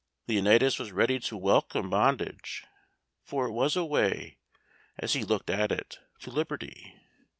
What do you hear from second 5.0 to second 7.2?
he looked at it, to liberty.